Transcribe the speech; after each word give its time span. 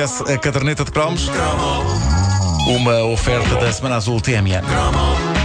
A 0.00 0.38
caderneta 0.38 0.84
de 0.84 0.92
cromos. 0.92 1.28
Uma 2.68 3.02
oferta 3.02 3.56
da 3.56 3.72
Semana 3.72 3.96
Azul 3.96 4.20
TMN. 4.20 5.37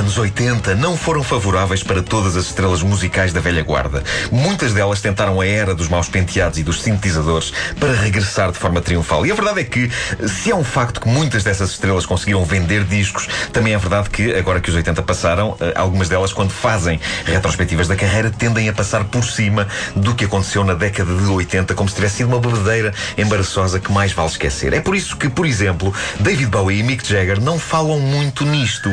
Anos 0.00 0.16
80 0.16 0.74
não 0.76 0.96
foram 0.96 1.22
favoráveis 1.22 1.82
para 1.82 2.02
todas 2.02 2.34
as 2.34 2.46
estrelas 2.46 2.82
musicais 2.82 3.34
da 3.34 3.40
velha 3.40 3.62
guarda. 3.62 4.02
Muitas 4.32 4.72
delas 4.72 5.02
tentaram 5.02 5.42
a 5.42 5.46
era 5.46 5.74
dos 5.74 5.88
maus 5.88 6.08
penteados 6.08 6.58
e 6.58 6.62
dos 6.62 6.80
sintetizadores 6.80 7.52
para 7.78 7.92
regressar 7.92 8.50
de 8.50 8.58
forma 8.58 8.80
triunfal. 8.80 9.26
E 9.26 9.30
a 9.30 9.34
verdade 9.34 9.60
é 9.60 9.64
que, 9.64 9.90
se 10.26 10.50
é 10.50 10.56
um 10.56 10.64
facto 10.64 11.02
que 11.02 11.08
muitas 11.08 11.44
dessas 11.44 11.72
estrelas 11.72 12.06
conseguiram 12.06 12.42
vender 12.46 12.84
discos, 12.84 13.28
também 13.52 13.74
é 13.74 13.78
verdade 13.78 14.08
que, 14.08 14.34
agora 14.34 14.58
que 14.58 14.70
os 14.70 14.74
80 14.74 15.02
passaram, 15.02 15.54
eh, 15.60 15.74
algumas 15.76 16.08
delas, 16.08 16.32
quando 16.32 16.50
fazem 16.50 16.98
retrospectivas 17.26 17.86
da 17.86 17.94
carreira, 17.94 18.30
tendem 18.30 18.70
a 18.70 18.72
passar 18.72 19.04
por 19.04 19.22
cima 19.22 19.68
do 19.94 20.14
que 20.14 20.24
aconteceu 20.24 20.64
na 20.64 20.72
década 20.72 21.14
de 21.14 21.26
80, 21.26 21.74
como 21.74 21.90
se 21.90 21.94
tivesse 21.94 22.16
sido 22.16 22.28
uma 22.28 22.40
bebedeira 22.40 22.94
embaraçosa 23.18 23.78
que 23.78 23.92
mais 23.92 24.12
vale 24.12 24.30
esquecer. 24.30 24.72
É 24.72 24.80
por 24.80 24.96
isso 24.96 25.14
que, 25.18 25.28
por 25.28 25.44
exemplo, 25.44 25.92
David 26.18 26.46
Bowie 26.46 26.80
e 26.80 26.82
Mick 26.82 27.06
Jagger 27.06 27.38
não 27.38 27.58
falam 27.58 28.00
muito 28.00 28.46
nisto. 28.46 28.88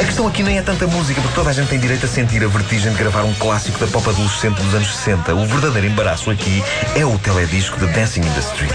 A 0.00 0.04
questão 0.04 0.26
aqui 0.26 0.42
nem 0.42 0.58
é 0.58 0.62
tanta 0.62 0.86
música, 0.86 1.20
porque 1.20 1.34
toda 1.34 1.50
a 1.50 1.52
gente 1.52 1.68
tem 1.68 1.78
direito 1.78 2.04
a 2.04 2.08
sentir 2.08 2.42
a 2.44 2.48
vertigem 2.48 2.92
de 2.92 2.98
gravar 2.98 3.22
um 3.22 3.32
clássico 3.34 3.78
da 3.78 3.86
pop 3.86 4.08
adolescente 4.08 4.60
dos 4.60 4.74
anos 4.74 4.94
60. 4.96 5.34
O 5.34 5.46
verdadeiro 5.46 5.86
embaraço 5.86 6.30
aqui 6.30 6.62
é 6.96 7.04
o 7.04 7.18
teledisco 7.18 7.78
de 7.78 7.86
Dancing 7.86 8.20
in 8.20 8.30
the 8.30 8.40
Street. 8.40 8.72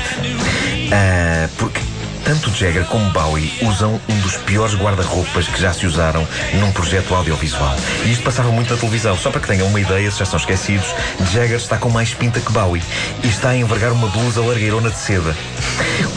Ah, 0.91 1.49
porque 1.57 1.81
tanto 2.29 2.51
Jagger 2.51 2.85
como 2.85 3.09
Bowie 3.09 3.51
usam 3.63 3.99
um 4.07 4.19
dos 4.19 4.37
piores 4.37 4.75
guarda-roupas 4.75 5.47
que 5.47 5.59
já 5.59 5.73
se 5.73 5.87
usaram 5.87 6.27
num 6.59 6.71
projeto 6.71 7.15
audiovisual. 7.15 7.75
E 8.05 8.11
isto 8.11 8.23
passava 8.23 8.51
muito 8.51 8.71
na 8.71 8.79
televisão. 8.79 9.17
Só 9.17 9.31
para 9.31 9.41
que 9.41 9.47
tenham 9.47 9.65
uma 9.65 9.79
ideia, 9.79 10.11
se 10.11 10.19
já 10.19 10.25
estão 10.25 10.37
esquecidos, 10.37 10.93
Jagger 11.31 11.57
está 11.57 11.77
com 11.77 11.89
mais 11.89 12.13
pinta 12.13 12.39
que 12.39 12.51
Bowie 12.51 12.83
e 13.23 13.27
está 13.27 13.49
a 13.49 13.57
envergar 13.57 13.91
uma 13.91 14.07
blusa 14.09 14.41
largueirona 14.41 14.91
de 14.91 14.97
seda. 14.99 15.35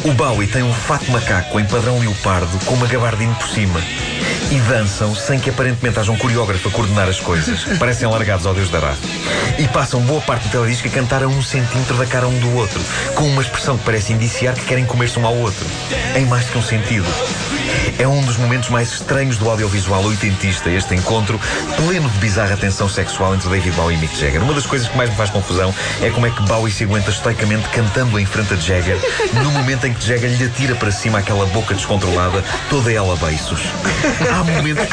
O 0.04 0.12
Bowie 0.12 0.46
tem 0.48 0.62
um 0.62 0.72
fato 0.74 1.10
macaco 1.10 1.58
em 1.58 1.64
padrão 1.64 1.98
leopardo 1.98 2.58
com 2.66 2.74
uma 2.74 2.86
gabardine 2.86 3.34
por 3.36 3.48
cima. 3.48 3.80
E 4.50 4.60
dançam 4.68 5.14
sem 5.14 5.40
que 5.40 5.48
aparentemente 5.48 5.98
haja 5.98 6.12
um 6.12 6.18
coreógrafo 6.18 6.68
a 6.68 6.72
coordenar 6.72 7.08
as 7.08 7.18
coisas. 7.18 7.64
Parecem 7.80 8.06
largados 8.06 8.44
ao 8.44 8.52
Deus 8.52 8.68
dará. 8.68 8.94
E 9.58 9.66
passam 9.68 10.00
boa 10.02 10.20
parte 10.20 10.48
do 10.48 10.50
teledisco 10.50 10.88
a 10.88 10.90
cantar 10.90 11.22
a 11.22 11.26
um 11.26 11.40
centímetro 11.42 11.96
da 11.96 12.04
cara 12.04 12.28
um 12.28 12.38
do 12.38 12.54
outro, 12.54 12.80
com 13.14 13.24
uma 13.28 13.40
expressão 13.40 13.78
que 13.78 13.84
parece 13.84 14.12
indiciar 14.12 14.54
que 14.54 14.66
querem 14.66 14.84
comer-se 14.84 15.18
um 15.18 15.26
ao 15.26 15.34
outro. 15.36 15.64
Em 16.16 16.26
mais 16.26 16.48
que 16.48 16.58
um 16.58 16.62
sentido. 16.62 17.06
É 17.98 18.06
um 18.06 18.22
dos 18.24 18.36
momentos 18.36 18.68
mais 18.68 18.92
estranhos 18.92 19.36
do 19.38 19.48
audiovisual 19.48 20.02
oitentista, 20.04 20.70
este 20.70 20.94
encontro 20.94 21.40
pleno 21.76 22.08
de 22.08 22.18
bizarra 22.18 22.56
tensão 22.56 22.88
sexual 22.88 23.34
entre 23.34 23.48
David 23.48 23.74
Bowie 23.76 23.96
e 23.96 24.00
Mick 24.00 24.18
Jagger. 24.18 24.42
Uma 24.42 24.54
das 24.54 24.66
coisas 24.66 24.88
que 24.88 24.96
mais 24.96 25.10
me 25.10 25.16
faz 25.16 25.30
confusão 25.30 25.74
é 26.00 26.10
como 26.10 26.26
é 26.26 26.30
que 26.30 26.42
Bowie 26.42 26.72
se 26.72 26.84
aguenta 26.84 27.10
estoicamente 27.10 27.68
cantando 27.68 28.18
em 28.18 28.26
frente 28.26 28.54
a 28.54 28.56
Jagger 28.56 28.98
no 29.42 29.50
momento 29.50 29.86
em 29.86 29.94
que 29.94 30.04
Jagger 30.04 30.30
lhe 30.30 30.44
atira 30.44 30.74
para 30.74 30.90
cima 30.90 31.18
aquela 31.18 31.46
boca 31.46 31.74
descontrolada, 31.74 32.44
toda 32.68 32.92
ela 32.92 33.16
beiços. 33.16 33.60
Há 34.30 34.44
momentos. 34.44 34.88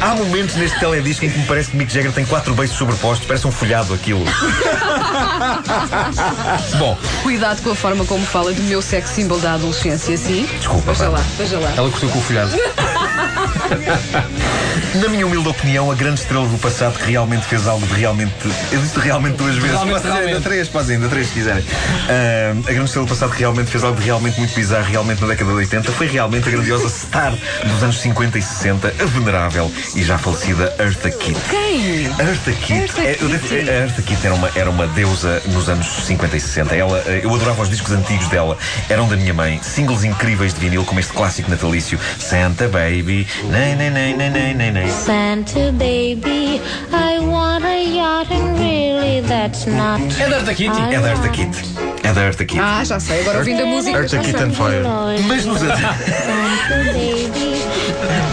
Há 0.00 0.14
momentos 0.14 0.54
neste 0.56 0.78
teledisco 0.78 1.24
em 1.24 1.30
que 1.30 1.38
me 1.38 1.46
parece 1.46 1.70
que 1.70 1.76
Mick 1.76 1.92
Jagger 1.92 2.12
tem 2.12 2.24
quatro 2.24 2.54
beiços 2.54 2.76
sobrepostos, 2.76 3.26
parece 3.26 3.46
um 3.46 3.52
folhado 3.52 3.94
aquilo. 3.94 4.24
Bom, 6.78 6.98
Cuidado 7.22 7.62
com 7.62 7.70
a 7.70 7.74
forma 7.74 8.04
como 8.04 8.24
fala 8.24 8.52
do 8.52 8.62
meu 8.62 8.82
sex 8.82 9.10
symbol 9.10 9.38
da 9.38 9.54
adolescência, 9.54 10.16
sim? 10.16 10.46
Desculpa, 10.58 10.92
Veja 10.92 11.08
lá, 11.08 11.24
veja 11.38 11.58
lá. 11.58 11.72
Ela 11.76 11.90
curtiu 11.90 12.08
com 12.10 12.18
o 12.18 12.22
folhado. 12.22 12.50
Na 15.00 15.08
minha 15.08 15.26
humilde 15.26 15.48
opinião, 15.48 15.90
a 15.90 15.94
grande 15.94 16.20
estrela 16.20 16.46
do 16.48 16.56
passado 16.58 16.98
que 16.98 17.10
realmente 17.10 17.44
fez 17.44 17.66
algo 17.66 17.86
de 17.86 17.94
realmente. 17.94 18.32
Eu 18.72 18.80
disse 18.80 18.98
realmente 18.98 19.36
duas 19.36 19.54
vezes. 19.56 19.70
Realmente, 19.72 19.92
Posso 19.94 20.04
dizer 20.06 20.12
ainda 20.16 20.26
realmente. 20.28 20.44
três, 20.44 20.68
podem 20.68 20.96
ainda 20.96 21.08
três 21.08 21.26
se 21.28 21.32
quiserem. 21.34 21.64
Ah, 22.08 22.50
a 22.58 22.72
grande 22.72 22.84
estrela 22.84 23.06
do 23.06 23.10
passado 23.10 23.32
que 23.32 23.38
realmente 23.40 23.70
fez 23.70 23.84
algo 23.84 23.98
de 24.00 24.06
realmente 24.06 24.38
muito 24.38 24.54
bizarro, 24.54 24.84
realmente 24.84 25.20
na 25.20 25.26
década 25.28 25.50
de 25.50 25.56
80, 25.58 25.92
foi 25.92 26.06
realmente 26.06 26.48
a 26.48 26.52
grandiosa 26.52 26.88
star 26.88 27.34
dos 27.64 27.82
anos 27.82 27.98
50 28.00 28.38
e 28.38 28.42
60, 28.42 28.88
a 28.88 29.04
venerável 29.04 29.70
e 29.94 30.02
já 30.02 30.16
falecida 30.18 30.74
Eartha 30.78 31.10
Kitt. 31.10 31.40
Quem? 31.50 32.04
Eartha 32.18 32.52
Kitt, 32.52 32.72
Eartha 32.72 33.02
é, 33.02 33.14
devo- 33.16 33.70
a 33.70 33.74
Eartha 33.74 34.02
Kitt 34.02 34.26
era 34.26 34.34
uma, 34.34 34.50
era 34.54 34.70
uma 34.70 34.86
deusa 34.88 35.42
nos 35.46 35.68
anos 35.68 35.86
50 36.06 36.36
e 36.36 36.40
60. 36.40 36.74
Ela, 36.74 36.98
eh, 37.06 37.20
eu 37.22 37.34
adorava 37.34 37.62
os 37.62 37.68
discos 37.70 37.92
antigos 37.92 38.28
dela, 38.28 38.56
eram 38.88 39.08
da 39.08 39.16
minha 39.16 39.34
mãe. 39.34 39.60
Singles 39.62 40.04
incríveis 40.04 40.54
de 40.54 40.60
vinil, 40.60 40.84
como 40.84 41.00
este 41.00 41.12
clássico 41.12 41.50
natalício 41.50 41.98
Santa 42.18 42.66
Baby. 42.68 43.15
Nei, 43.50 43.74
nei, 43.76 43.90
nei, 43.90 44.14
nei, 44.14 44.30
nei, 44.30 44.54
nei, 44.54 44.70
nei. 44.72 44.88
Santa 44.90 45.70
baby, 45.72 46.60
I 46.92 47.18
want 47.20 47.64
a 47.64 47.82
yacht 47.82 48.30
and 48.32 48.58
really 48.58 49.20
that's 49.26 49.66
not. 49.66 50.00
É 50.20 50.28
da 50.28 50.36
Arta 50.36 50.54
Kitty. 50.54 50.80
É 50.92 51.00
da 51.00 51.08
Eartha 51.10 51.28
Kitt. 51.28 51.56
É 52.02 52.12
da 52.12 52.20
Eartha 52.22 52.44
Kitt. 52.44 52.60
Ah, 52.60 52.84
já 52.84 53.00
sei, 53.00 53.20
agora 53.20 53.38
ouvindo 53.38 53.62
a 53.62 53.66
música. 53.66 53.96
Eartha 53.98 54.16
já 54.16 54.22
Kitt 54.22 54.38
sei. 54.38 54.46
and 54.48 54.52
Fire. 54.52 54.82
Mas 55.28 55.44
nos 55.44 55.62
anos. 55.62 55.80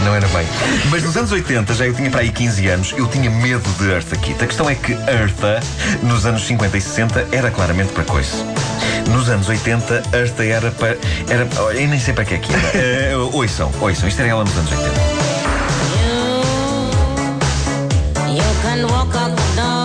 Não 0.04 0.14
era 0.14 0.26
bem. 0.28 0.46
Mas 0.90 1.02
nos 1.02 1.16
anos 1.16 1.32
80, 1.32 1.74
já 1.74 1.86
eu 1.86 1.94
tinha 1.94 2.10
para 2.10 2.20
aí 2.20 2.30
15 2.30 2.68
anos, 2.68 2.94
eu 2.96 3.06
tinha 3.06 3.30
medo 3.30 3.68
de 3.78 3.90
Eartha 3.90 4.16
Kitt. 4.16 4.42
A 4.42 4.46
questão 4.46 4.68
é 4.68 4.74
que 4.74 4.92
Eartha, 4.92 5.60
nos 6.02 6.26
anos 6.26 6.44
50 6.46 6.76
e 6.76 6.80
60, 6.80 7.28
era 7.32 7.50
claramente 7.50 7.92
para 7.92 8.04
coisa. 8.04 8.36
Nos 9.10 9.28
anos 9.28 9.48
80, 9.48 10.02
Eartha 10.12 10.44
era 10.44 10.70
para. 10.72 10.96
Era, 11.28 11.48
oh, 11.60 11.70
eu 11.70 11.88
nem 11.88 11.98
sei 11.98 12.14
para 12.14 12.24
que 12.24 12.34
é 12.34 12.38
que 12.38 12.52
era. 12.52 13.18
Uh, 13.18 13.30
ouçam, 13.36 13.70
ouçam, 13.80 14.08
isto 14.08 14.20
era 14.20 14.30
ela 14.30 14.44
nos 14.44 14.56
anos 14.56 14.70
80. 14.70 14.90
You 18.28 18.42
can 18.62 18.86
walk 18.92 19.16
out 19.16 19.36
the 19.36 19.60
door. 19.62 19.83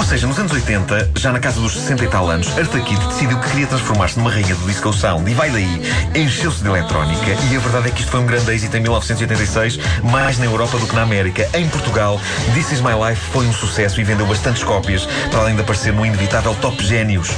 Ou 0.00 0.06
seja, 0.06 0.26
nos 0.26 0.38
anos 0.38 0.50
80, 0.50 1.10
já 1.14 1.30
na 1.30 1.38
casa 1.38 1.60
dos 1.60 1.74
60 1.74 2.04
e 2.04 2.08
tal 2.08 2.30
anos, 2.30 2.48
Eartha 2.56 2.80
Kitt 2.80 3.06
decidiu 3.08 3.38
que 3.38 3.50
queria 3.50 3.66
transformar-se 3.66 4.18
numa 4.18 4.30
rainha 4.30 4.54
do 4.54 4.66
disco 4.66 4.90
sound 4.94 5.30
e 5.30 5.34
vai 5.34 5.50
daí, 5.50 5.82
encheu-se 6.14 6.62
de 6.62 6.68
eletrónica 6.68 7.36
e 7.50 7.56
a 7.56 7.60
verdade 7.60 7.88
é 7.88 7.90
que 7.90 8.00
isto 8.00 8.10
foi 8.10 8.20
um 8.20 8.26
grande 8.26 8.50
êxito 8.50 8.74
em 8.78 8.80
1986, 8.80 9.78
mais 10.04 10.38
na 10.38 10.46
Europa 10.46 10.78
do 10.78 10.86
que 10.86 10.94
na 10.94 11.02
América. 11.02 11.46
Em 11.52 11.68
Portugal, 11.68 12.18
This 12.54 12.72
Is 12.72 12.80
My 12.80 12.92
Life 12.94 13.20
foi 13.30 13.46
um 13.46 13.52
sucesso 13.52 14.00
e 14.00 14.04
vendeu 14.04 14.24
bastantes 14.24 14.64
cópias, 14.64 15.06
para 15.30 15.40
além 15.40 15.54
de 15.54 15.60
aparecer 15.60 15.92
no 15.92 16.04
inevitável 16.04 16.56
Top 16.62 16.82
Génios, 16.82 17.28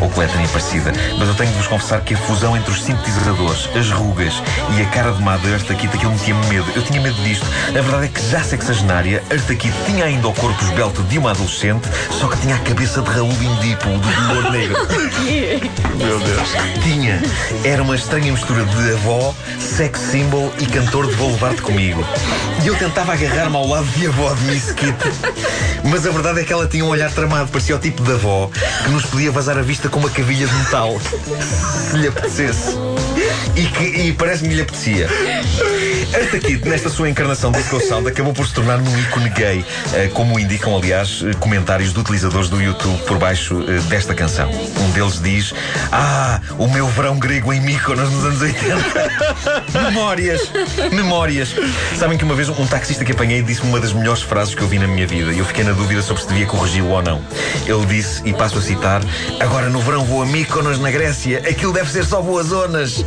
ou 0.00 0.10
coletânea 0.10 0.48
parecida. 0.48 0.92
Mas 1.16 1.28
eu 1.28 1.34
tenho 1.36 1.52
de 1.52 1.56
vos 1.56 1.68
confessar 1.68 2.00
que 2.00 2.14
a 2.14 2.18
fusão 2.18 2.56
entre 2.56 2.72
os 2.72 2.82
sintetizadores, 2.82 3.68
as 3.76 3.90
rugas 3.90 4.42
e 4.76 4.82
a 4.82 4.86
cara 4.86 5.12
de 5.12 5.22
má 5.22 5.36
de 5.36 5.48
Eartha 5.50 5.72
aquilo 5.72 6.10
metia-me 6.10 6.44
medo. 6.48 6.66
Eu 6.74 6.82
tinha 6.82 7.00
medo 7.00 7.22
disto. 7.22 7.46
A 7.68 7.80
verdade 7.80 8.06
é 8.06 8.08
que 8.08 8.28
já 8.28 8.42
sexagenária, 8.42 9.22
Eartha 9.30 9.54
Kitt 9.54 9.74
tinha 9.86 10.04
ainda 10.04 10.26
o 10.26 10.34
corpo 10.34 10.60
esbelto 10.64 11.00
de 11.04 11.16
uma 11.16 11.30
adolescente, 11.30 11.88
só 12.10 12.28
que 12.28 12.40
tinha 12.40 12.56
a 12.56 12.58
cabeça 12.58 13.02
de 13.02 13.10
Raul 13.10 13.32
Indipo, 13.32 13.88
do 13.88 14.08
Humor 14.08 14.52
Negro. 14.52 14.76
Meu 15.96 16.18
Deus. 16.20 16.48
Tinha. 16.82 17.20
Era 17.64 17.82
uma 17.82 17.94
estranha 17.94 18.32
mistura 18.32 18.64
de 18.64 18.92
avó, 18.92 19.34
sex 19.58 20.00
symbol 20.00 20.52
e 20.58 20.66
cantor 20.66 21.06
de 21.06 21.14
Vou 21.14 21.30
Levar-te 21.30 21.62
Comigo. 21.62 22.04
E 22.62 22.66
eu 22.66 22.76
tentava 22.76 23.12
agarrar-me 23.12 23.56
ao 23.56 23.66
lado 23.66 23.86
de 23.96 24.06
avó 24.06 24.32
de 24.34 24.42
Miss 24.44 24.72
Kitty. 24.72 25.08
Mas 25.84 26.06
a 26.06 26.10
verdade 26.10 26.40
é 26.40 26.44
que 26.44 26.52
ela 26.52 26.66
tinha 26.66 26.84
um 26.84 26.88
olhar 26.88 27.10
tramado, 27.10 27.48
parecia 27.50 27.76
o 27.76 27.78
tipo 27.78 28.02
de 28.02 28.12
avó 28.12 28.50
que 28.84 28.90
nos 28.90 29.04
podia 29.06 29.30
vazar 29.30 29.58
a 29.58 29.62
vista 29.62 29.88
com 29.88 30.00
uma 30.00 30.10
cavilha 30.10 30.46
de 30.46 30.54
metal. 30.54 30.98
Se 31.00 31.96
lhe 31.96 32.08
apetecesse. 32.08 32.76
E, 33.56 33.66
que, 33.66 33.84
e 33.84 34.12
parece-me 34.12 34.50
que 34.50 34.54
lhe 34.54 34.62
apetecia. 34.62 35.08
Esta 36.12 36.38
Kid, 36.38 36.68
nesta 36.68 36.88
sua 36.88 37.08
encarnação 37.08 37.50
de 37.52 37.62
sound, 37.62 38.08
acabou 38.08 38.32
por 38.32 38.46
se 38.46 38.54
tornar 38.54 38.78
num 38.78 38.98
ícone 38.98 39.28
gay, 39.30 39.64
eh, 39.94 40.08
como 40.14 40.38
indicam, 40.38 40.76
aliás, 40.76 41.22
eh, 41.24 41.34
comentários 41.38 41.92
utilizadores 41.98 42.48
do 42.48 42.60
YouTube 42.60 42.98
por 43.06 43.18
baixo 43.18 43.64
eh, 43.68 43.80
desta 43.88 44.14
canção. 44.14 44.50
Um 44.50 44.90
deles 44.90 45.20
diz: 45.20 45.54
Ah, 45.92 46.40
o 46.58 46.68
meu 46.68 46.86
verão 46.88 47.18
grego 47.18 47.52
em 47.52 47.60
Mykonos 47.60 48.10
nos 48.10 48.24
anos 48.24 48.40
80. 48.40 48.76
memórias, 49.84 50.50
memórias. 50.92 51.54
Sabem 51.96 52.16
que 52.16 52.24
uma 52.24 52.34
vez 52.34 52.48
um 52.48 52.66
taxista 52.66 53.04
que 53.04 53.12
apanhei 53.12 53.42
disse-me 53.42 53.68
uma 53.68 53.80
das 53.80 53.92
melhores 53.92 54.22
frases 54.22 54.54
que 54.54 54.62
eu 54.62 54.68
vi 54.68 54.78
na 54.78 54.86
minha 54.86 55.06
vida 55.06 55.32
e 55.32 55.38
eu 55.38 55.44
fiquei 55.44 55.64
na 55.64 55.72
dúvida 55.72 56.02
sobre 56.02 56.22
se 56.22 56.28
devia 56.28 56.46
corrigi-lo 56.46 56.88
ou 56.88 57.02
não. 57.02 57.20
Ele 57.66 57.86
disse, 57.86 58.22
e 58.24 58.32
passo 58.32 58.58
a 58.58 58.62
citar: 58.62 59.02
Agora 59.40 59.68
no 59.68 59.80
verão 59.80 60.04
vou 60.04 60.22
a 60.22 60.26
Mykonos, 60.26 60.78
na 60.78 60.90
Grécia, 60.90 61.38
aquilo 61.38 61.72
deve 61.72 61.90
ser 61.90 62.04
só 62.04 62.22
boas 62.22 62.46
zonas. 62.48 63.04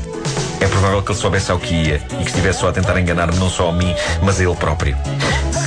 É 0.59 0.67
provável 0.67 1.01
que 1.01 1.11
ele 1.11 1.19
soubesse 1.19 1.51
ao 1.51 1.57
que 1.57 1.73
ia 1.73 1.95
e 1.95 2.23
que 2.23 2.29
estivesse 2.29 2.59
só 2.59 2.69
a 2.69 2.71
tentar 2.71 2.99
enganar-me 2.99 3.37
não 3.39 3.49
só 3.49 3.69
a 3.69 3.73
mim, 3.73 3.95
mas 4.21 4.39
a 4.39 4.43
ele 4.43 4.55
próprio. 4.55 4.95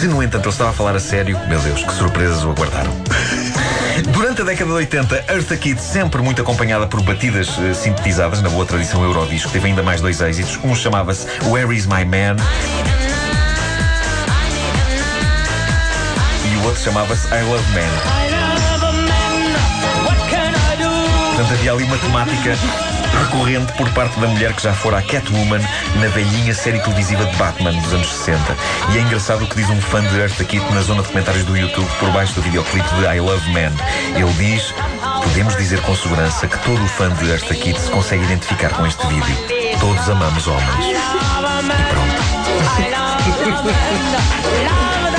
Se, 0.05 0.09
no 0.09 0.23
entanto, 0.23 0.45
ele 0.45 0.51
estava 0.51 0.69
a 0.69 0.73
falar 0.75 0.95
a 0.95 1.01
sério, 1.01 1.41
meu 1.49 1.59
Deus, 1.61 1.83
que 1.83 1.95
surpresas 1.95 2.45
o 2.45 2.51
aguardaram. 2.51 2.91
Durante 4.12 4.43
a 4.43 4.45
década 4.45 4.69
de 4.69 4.77
80, 4.77 5.25
Eartha 5.33 5.56
Kitt, 5.56 5.81
sempre 5.81 6.21
muito 6.21 6.43
acompanhada 6.43 6.87
por 6.87 7.01
batidas 7.01 7.49
eh, 7.59 7.73
sintetizadas, 7.73 8.43
na 8.43 8.51
boa 8.51 8.67
tradição 8.67 9.03
Eurodisco, 9.03 9.51
teve 9.51 9.69
ainda 9.69 9.83
mais 9.83 10.03
dois 10.03 10.21
êxitos. 10.21 10.61
Um 10.62 10.75
chamava-se 10.75 11.27
Where 11.45 11.75
Is 11.75 11.87
My 11.87 12.05
Man? 12.05 12.37
E 16.53 16.57
o 16.57 16.65
outro 16.65 16.83
chamava-se 16.83 17.27
I 17.29 17.41
Love 17.41 17.65
Man. 17.73 17.89
Portanto, 21.35 21.55
havia 21.55 21.73
ali 21.73 21.85
uma 21.85 21.97
temática 21.97 22.59
recorrente 23.14 23.72
por 23.75 23.88
parte 23.90 24.19
da 24.20 24.26
mulher 24.26 24.52
que 24.52 24.62
já 24.62 24.72
fora 24.72 24.99
a 24.99 25.02
Catwoman 25.02 25.61
na 26.00 26.08
velhinha 26.08 26.55
série 26.55 26.78
televisiva 26.81 27.25
de 27.25 27.37
Batman 27.37 27.72
dos 27.72 27.93
anos 27.93 28.08
60. 28.08 28.38
E 28.90 28.99
é 28.99 29.00
engraçado 29.00 29.44
o 29.44 29.49
que 29.49 29.56
diz 29.56 29.69
um 29.70 29.81
fã 29.81 30.02
de 30.02 30.19
Eartha 30.19 30.44
Kitt 30.44 30.64
na 30.72 30.82
zona 30.82 31.02
de 31.02 31.08
comentários 31.08 31.44
do 31.44 31.56
YouTube 31.56 31.88
por 31.99 32.11
baixo 32.11 32.34
do 32.34 32.43
videoclipe 32.43 32.88
de 32.96 33.05
I 33.05 33.20
Love 33.20 33.49
Man. 33.50 33.72
Ele 34.14 34.32
diz: 34.38 34.75
Podemos 35.22 35.56
dizer 35.56 35.81
com 35.82 35.94
segurança 35.94 36.46
que 36.46 36.58
todo 36.64 36.82
o 36.82 36.88
fã 36.88 37.11
de 37.14 37.31
Eartha 37.31 37.55
Kitt 37.55 37.81
se 37.81 37.90
consegue 37.90 38.25
identificar 38.25 38.70
com 38.70 38.87
este 38.87 39.06
vídeo. 39.06 39.37
Todos 39.81 40.08
amamos 40.08 40.46
homens. 40.46 40.87
E 40.87 41.82
pronto. 41.90 42.25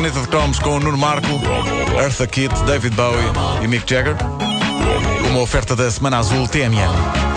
Caderneta 0.00 0.22
de 0.22 0.28
cromos 0.28 0.58
com 0.58 0.76
o 0.76 0.80
Nuno 0.80 0.96
Marco, 0.96 1.28
Eartha 1.94 2.26
Kitt, 2.26 2.54
David 2.64 2.94
Bowie 2.94 3.20
e 3.62 3.68
Mick 3.68 3.84
Jagger. 3.86 4.16
Uma 5.28 5.40
oferta 5.40 5.76
da 5.76 5.90
Semana 5.90 6.16
Azul 6.16 6.48
TMN. 6.48 7.29